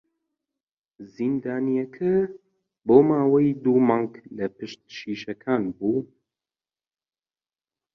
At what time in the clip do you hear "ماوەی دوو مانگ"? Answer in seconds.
3.07-4.11